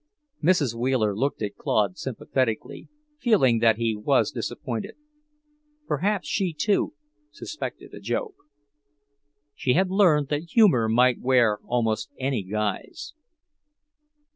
[0.43, 0.73] Mrs.
[0.73, 2.87] Wheeler looked at Claude sympathetically,
[3.19, 4.95] feeling that he was disappointed.
[5.85, 6.95] Perhaps she, too,
[7.29, 8.33] suspected a joke.
[9.53, 13.13] She had learned that humour might wear almost any guise.